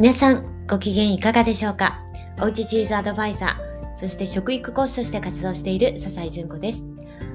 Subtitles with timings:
[0.00, 2.00] 皆さんご機嫌いかがでしょうか？
[2.40, 6.86] おうちチーズアドバイザーそして食育講師として活動している笹井純子です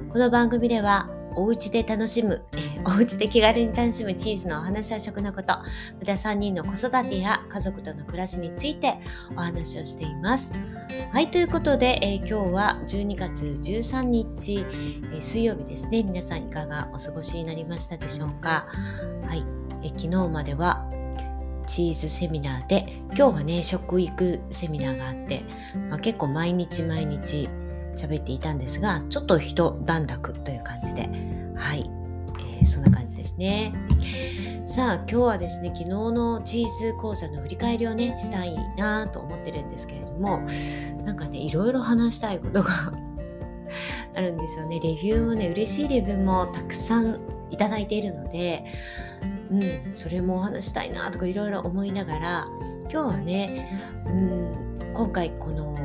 [0.10, 5.63] この番組ではお家で楽しむ、え お家で気軽に楽しむチーズのお話や食のこと、ま
[6.03, 8.97] た3人の子育てや家族との暮らしについて
[9.35, 10.52] お話をしています。
[11.11, 14.66] はい、ということで、えー、今日は12月13日、
[15.11, 16.02] えー、水曜日ですね。
[16.02, 18.66] 皆さんいかがお過ごしになりましたでしょうか？
[19.27, 19.45] はい、
[19.84, 20.89] えー、昨日までは
[21.65, 25.43] チーズセミナーで今日はね食育セミナーがあって、
[25.89, 27.49] まあ、結構毎日毎日
[27.95, 31.09] 喋っていたんですがちょっと一段落という感じで
[31.55, 31.89] はい、
[32.39, 33.73] えー、そんな感じですね。
[34.65, 40.45] さあ今日はですね昨日のチーズ講座の振り返りをねしたいなと思ってるんですけれども
[41.05, 42.91] なんかねいろいろ話したいことが
[44.15, 44.81] あるんですよね。
[44.81, 48.65] レビューもね嬉しいレビューもたくさんいただいているので
[49.52, 52.48] うん、それもお話したいなとかいろいろ思いながら
[52.90, 55.76] 今日はね、うん、今回この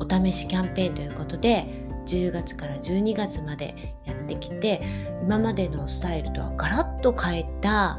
[0.00, 4.82] お試しキャンペーンということで10月から12月までやってきて
[5.22, 7.98] 今までのスタイルとはガラッと変えた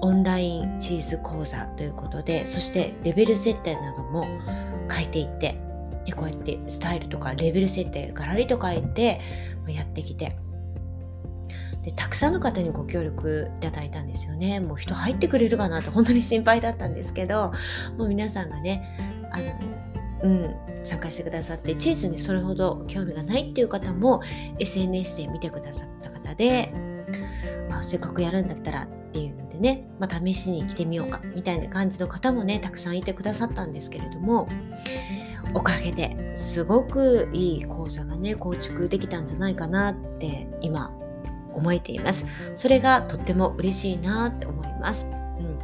[0.00, 4.24] オンラインチーズ講座ということでそしてレベル設定なども
[4.90, 5.58] 変えていって
[6.04, 9.20] でこうやってスタイルとかレベル設定ガラリと変えて
[9.68, 10.36] やってきて
[11.82, 14.60] でたくさんの方にご協力いただいたんですよね。
[14.60, 17.52] もう人入ってくれるかなって本当に心配だったんですけど
[17.96, 19.78] もう皆さんがねあの
[20.22, 24.20] うん、参加してくださってチーズにそれほど興味がないっていう方も
[24.58, 26.72] SNS で見てくださった方で
[27.70, 34.48] あせっかくやるんだったらっていうのでね、まあ、試しに来てみようかみたいな感じの方もねたくさんいてくださったんですけれども
[35.54, 40.92] おかげですごくいい講座がね構築できたんじゃないかなって今
[41.58, 42.24] 思えています。
[42.54, 45.06] それがとっても嬉しいなって思います。
[45.06, 45.58] うん、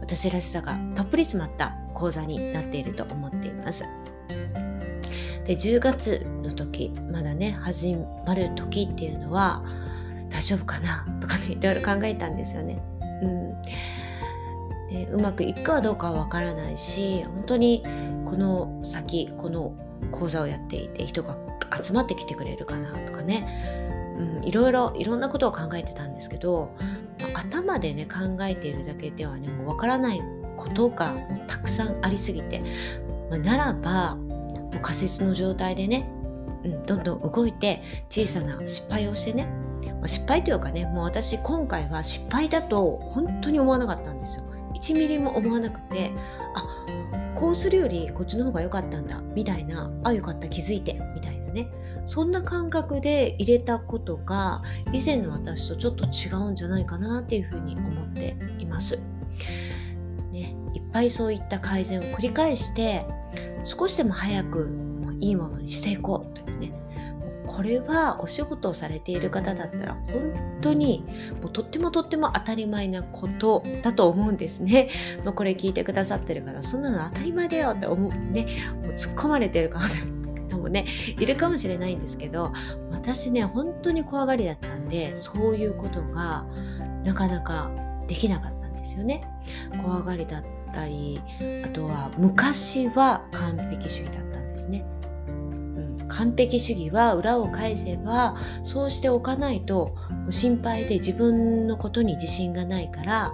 [0.00, 3.84] 私らしさがたっぷり詰まった講座になっていると思っています。
[5.44, 9.64] で10月の時まだね始まる時っていうのは
[10.28, 11.06] 大丈夫かな？
[11.20, 12.78] とかねいろいろ考えたんですよね。
[13.22, 13.62] うん
[14.90, 17.84] でうまくいくかどうかはわからないし本当に
[18.24, 19.74] この先この
[20.10, 21.36] 講座をやっていて人が
[21.80, 22.92] 集まってきてくれるかな？
[23.06, 23.46] とかね
[24.20, 26.76] うん、いろいろいろんなことを考えてたんですけど、
[27.32, 30.20] ま、頭でね考えているだけではねもうわからない
[30.56, 31.14] ことが
[31.46, 32.62] たくさんありすぎて、
[33.30, 36.10] まあ、ならばもう仮説の状態でね、
[36.64, 39.46] うん、どんどん動いて小さな失敗をしてね、
[39.86, 44.44] まあ、失敗というかねもう私今回は失敗だと本当に思わなかったんですよ。
[44.74, 46.12] 1ミリも思わなくて
[46.54, 46.86] あ
[47.40, 51.72] こうするよりこっちの方が良かったんだみたいなあ良かった気づいてみたいなね
[52.04, 54.60] そんな感覚で入れたことが
[54.92, 58.98] 以前の私とちょっと違うんじゃないかなっていうふうに思っています。
[60.32, 63.06] ね、いっぱいそういった改善を繰り返して
[63.64, 64.68] 少しでも早く
[65.20, 66.19] いいものにしていこう
[67.60, 71.04] これはお仕事をされている方だったら本当に
[71.42, 74.88] もうとってもとっても当たり前なことだと思うんですね。
[75.26, 78.46] まあ、これ聞いてくださってる方そんなの当たり前だよって思うね
[78.82, 79.84] もう突っ込まれてるかも
[80.62, 80.86] もね
[81.20, 82.50] いるかもしれないんですけど
[82.90, 86.46] 私ね本当に怖がりだったんでそういうことが
[87.04, 87.70] なかなか
[88.06, 89.22] できなかったんですよね。
[89.82, 91.20] 怖がりだったり
[91.62, 94.82] あとは昔は完璧主義だったんですね。
[96.10, 99.96] 完璧主義は裏を返せばそうしておかないと
[100.28, 103.32] 心配で自分のことに自信がないから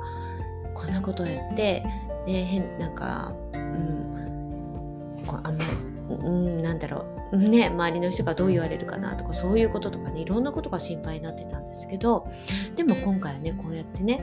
[0.75, 1.83] こんなことをやって
[2.27, 12.29] ね変なんか、うん、あんまりうん、なんだろう、ね、周りの人がどう言われるかなとかそういうこととかねいろんなことが心配になってたんですけど
[12.77, 14.21] でも今回はねこうやってね、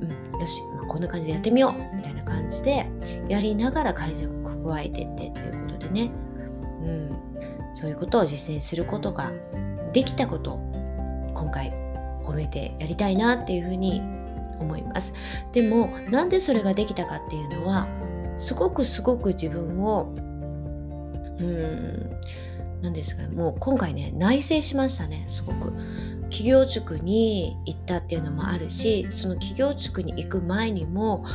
[0.00, 2.86] うん、よし、まあ、こんな感じでやってみようみたいな感じで
[3.28, 6.12] やりながら改善を加えてってということでね、
[6.82, 7.29] うん、
[7.80, 9.32] そういうことを実践することが
[9.92, 10.58] できたこと
[11.34, 11.72] 今回
[12.24, 14.02] 褒めてやりたいなっていうふうに
[14.58, 15.14] 思います。
[15.52, 17.88] でもなんでそれができたかっていうのは
[18.36, 20.14] すごくすごく自分を
[21.38, 22.10] うん
[22.82, 25.72] 何ですかもう今回ね内省しましたねすごく。
[26.30, 31.26] 企業塾に行ったっていうのもあるしその企業塾に行く前にも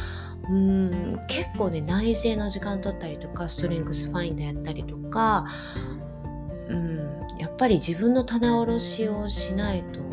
[0.49, 5.45] うん結構ね内省の時間取ったりとかストレングスファインダーやったりとか
[6.69, 7.15] うん。
[7.37, 10.05] やっぱり自分の棚卸しをしないと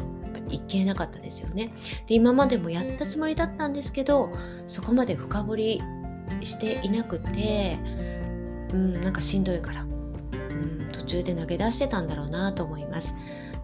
[0.52, 1.72] いけなかったですよね。
[2.06, 4.30] で今までもやったつもりだったんですけど
[4.66, 5.82] そこまで深掘り
[6.42, 7.78] していなくて
[8.72, 13.14] うんなんかしんどいから、うん、途中で投げ出してたんだろうなと思います。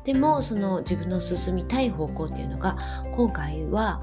[0.05, 4.03] でもその自分の進みたい方向っていうのが今回は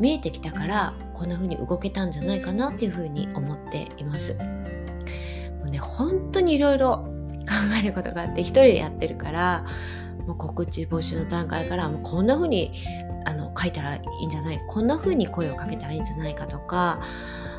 [0.00, 4.34] 見えてきたからこんな風に動けたんじゃないかなっていう風に思っています。
[4.34, 7.07] もうね本当にいろいろ
[7.78, 9.64] えることがあって一人でやってるから
[10.26, 12.72] もう告知募集の段階からもうこんな風に
[13.24, 17.00] あの書いたらいいんじゃないこんな風に声をかけたらいいんじゃないかとか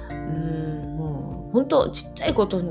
[0.10, 2.62] うんもう本当ちっちゃいこと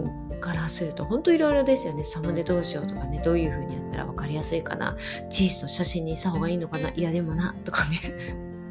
[0.40, 2.04] からすると本当いろいろですよね。
[2.04, 4.96] サムネどうしようとかねどういう風にやったら分かりやすいかな。
[5.30, 6.90] チーズの写真にした方がいいのかな。
[6.90, 7.98] いやでもなとかね。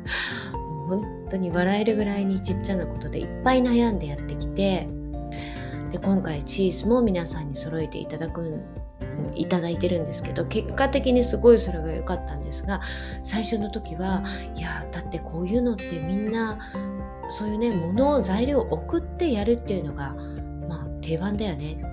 [0.87, 4.87] 本当に笑えるぐらいにちっちゃなことでいっぱい悩んでやってきて
[5.97, 8.61] で今回チーズも皆さんに揃えていただく
[9.33, 12.81] いただいてるんですけど結果的にすごいそれが良かったんですが
[13.23, 14.23] 最初の時は
[14.55, 16.59] いやだってこういうのってみんな
[17.29, 20.13] そういうね物を材料を送ってやるっていうのが
[20.67, 21.83] まあ定番だよね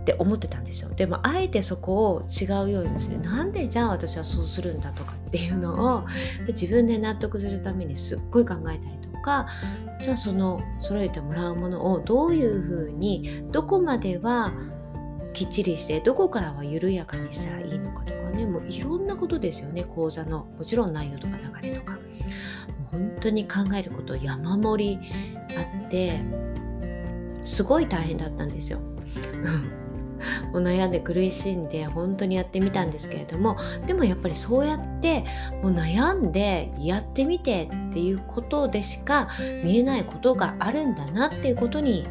[0.00, 0.88] って思ってたんですよ。
[0.88, 3.20] でもあえてそこを違うようにする。
[3.20, 6.04] なんでじゃあ私はそうするんだとかっていうのを
[6.48, 9.46] 自分で納得するためにすっごい考えたりか
[10.02, 14.52] じゃあその揃えてもらうものをどういうふうにどこまでは
[15.32, 22.02] きっちりしてどこからは緩やかにしたらいいのかとかねもういろんなことですよね講座のもちろん内容とか流れとかもう
[22.90, 25.10] 本当に考えること山盛り
[25.56, 26.20] あって
[27.44, 28.78] すごい大変だったんですよ。
[30.52, 35.24] もう悩んで苦しんで本当にやってみたんですけれどもでもやっぱりそうやって
[35.62, 39.28] もう悩んでやってみてっていうことでしか
[39.62, 42.06] 見えないことがあるんだなっていうことに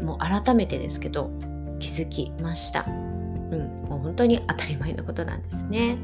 [0.00, 1.30] もう改めてですけど
[1.78, 2.84] 気づきました。
[2.86, 5.98] うん、もう本当に当たり前のことなんですね。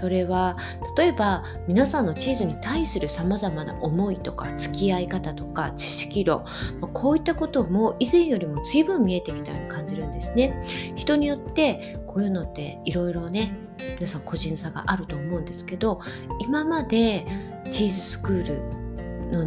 [0.00, 0.56] それは
[0.96, 6.46] 例えば皆さんのチーズに対するさまざまな思いとか付き合い方とか知識論
[6.94, 10.64] こういったことも以前よりも随分見えてきたように感じるんですね。
[10.96, 13.54] 人によってこういうのっていろいろね
[13.96, 16.00] 皆さん個人差があると思うんですけど
[16.38, 17.26] 今まで
[17.70, 19.44] チーズスクールの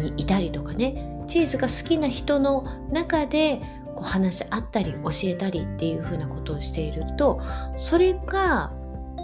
[0.00, 3.60] にいたりとかねチーズが好きな人の中で
[3.96, 7.40] こう話し合ったり教えたりっていう風なことをしていると
[7.76, 8.72] それが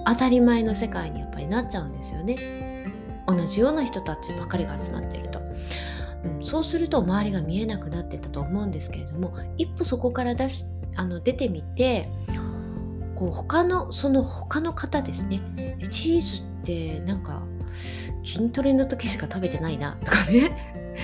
[0.07, 2.37] 当たり前の世界にやっぱりなっちゃうんですよね。
[3.27, 5.41] 同じような人たちばかりが集まってると、
[6.25, 10.65] うん、そうすると周りが見えなくなってたと思うんですけれども一歩そこから出し
[10.97, 12.09] あの出てみて
[13.15, 15.41] こう他のその他の方ですね。
[15.91, 17.43] チーズってなんか
[18.25, 20.97] 筋トレの時しか食べてないなとかね、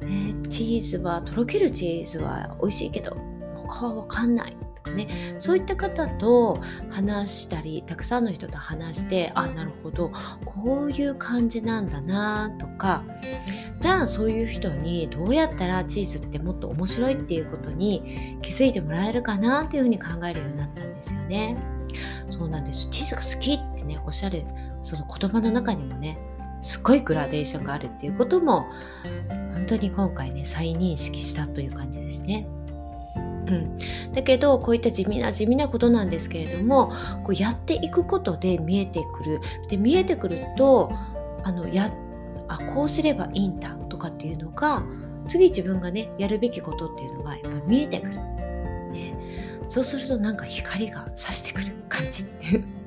[0.48, 3.16] チーズはとろけるチーズは美味しいけど
[3.66, 4.56] 他は分かんない。
[4.82, 10.12] とかねそういった方と話したりたくさんの人と話してあなるほど
[10.44, 13.04] こういう感じなんだなとか
[13.80, 21.56] じゃあそういう人にどうやったらチーズってもっと面白いっていうことに気づいてもらえるかなっていうふうに考えるようになったんですよね。
[22.30, 24.44] そうなんですチーズが好きってねおっしゃる
[24.82, 26.18] その言葉の中にもね
[26.62, 28.66] すっごいグラデーションがあるっていうことも
[29.54, 32.46] 本当に今回ね再認識したという感じですね。
[33.52, 36.92] うん、だけどこういった地味な地味なことなんですけれども
[37.24, 39.40] こうやっていくことで見えてくる。
[39.68, 40.92] で見えてくると
[41.44, 41.92] あのや
[42.48, 44.84] あこうすればいいんだとかっていうのが
[45.26, 48.16] 次自分がねやるべきことっていうのがやっぱ見えてくる、
[48.92, 49.14] ね、
[49.68, 52.26] そうするとなんか光が差してくる感じ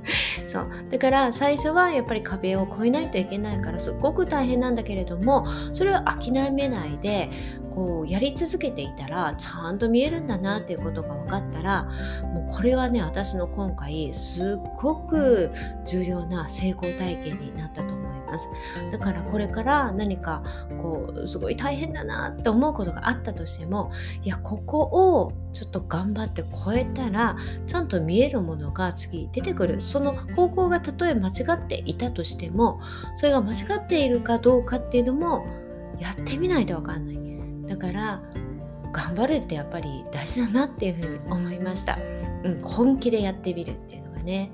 [0.48, 0.68] そう。
[0.90, 7.30] だから最初はやっぱり壁を越えないといけないからすっごく大変なんだけれどもそれを諦めないで
[7.76, 11.83] こうやり続けていたらちゃんと見えるんだなっていうことが分かったら
[12.33, 15.52] もうこれはね私の今回すっごく
[15.85, 18.05] 重要な成功体験になったと思います
[18.92, 20.44] だからこれから何か
[20.81, 23.92] こうすごい大変だなって思うことがあったとしても
[24.23, 27.35] いやここをちょっと頑張って超えたら
[27.68, 29.81] ちゃんと見えるものが次出てくる。
[29.81, 32.80] その方向がたとえ間違っていたとしても
[33.15, 35.45] それが間違っているかどうかっていうのも
[35.99, 37.15] やってみないと分かんない。
[37.68, 38.21] だから
[38.92, 41.99] 頑張るってやっぱり大事だなっていうふうに思いました、
[42.44, 44.52] うん、本気でやってみるっていうね。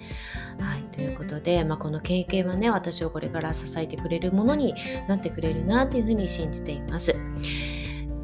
[0.60, 0.84] はい。
[0.92, 4.76] ということで、まあ、この経験はね私をこれから支えてくれるものに
[5.08, 7.16] なってくれるなっていうふうに信じています。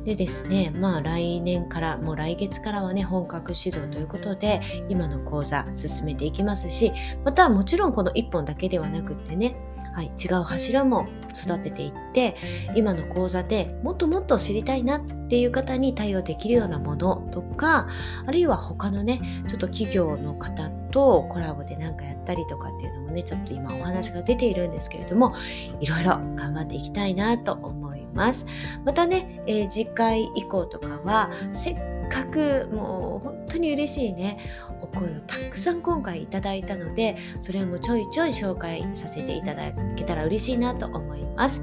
[0.07, 6.93] でですね、まあ来年から、もう来月からはね、本格指導ということで、今の講座進めていきますし、
[7.25, 9.57] またもちろんこの1本だけではなくってね、
[9.93, 12.35] はい、違う柱も育てていって
[12.75, 17.87] 今の講座でもっともっと知りたいなっていう方に対応できるようなものとか
[18.25, 25.35] あるいは他のねちょっと企業の方とコラボで何かやったりとかっていうのもねちょっと今お話が出ているんですけれども
[25.79, 28.45] いろいろ頑張っていきたいなと思います。
[28.85, 34.37] またね、えー、次回以降とかはせっかくもう本当に嬉しいね
[34.81, 41.61] お声をたくさん今回いただいたのでそれもちょいちょい紹介させていただけたら嬉しいなと思います。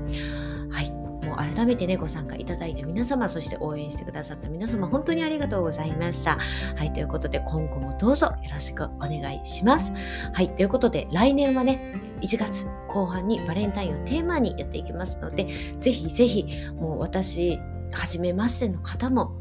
[0.71, 6.39] はいもう改めてね、ご参加いただいた皆様、そして応援してくださった皆様、本当にありがとうございました。
[6.77, 9.93] はい、ということで、今後もどうぞよろしくお願いします。
[10.33, 15.49] はい、ということで、来年はね、1月後半にバレンタインをテーマにやっていきますので、
[15.81, 17.59] ぜひぜひ、もう私、
[17.93, 19.33] はじめましての方も、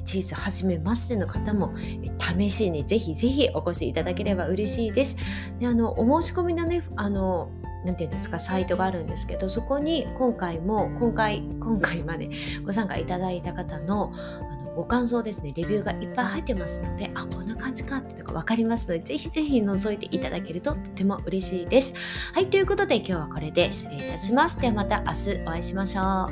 [0.00, 1.74] チーズはじめましての方も
[2.18, 5.16] 試しにぜひぜひお越しいただければ嬉しいです。
[5.58, 7.50] であのお申し込みのねあの
[7.84, 12.30] なんていうんですかサイトがあるんですけどそこに今回も今回今回まで
[12.64, 21.94] ご参加いただいた方のあのご感想ですねレビューがいっぱい入ってますのであこんな感じかっていうのが分かりますのでぜひぜひ覗いていただけるととても嬉しいです。
[22.32, 24.60] はいということで今日はこれで失礼いたします。
[24.60, 26.30] ではまた明日お会いしましょ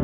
[0.00, 0.03] う。